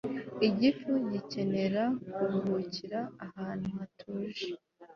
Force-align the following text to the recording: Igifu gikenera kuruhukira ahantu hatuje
Igifu 0.47 0.91
gikenera 1.09 1.83
kuruhukira 2.13 2.99
ahantu 3.25 3.67
hatuje 3.77 4.47